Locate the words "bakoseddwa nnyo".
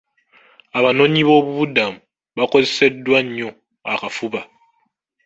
2.37-3.49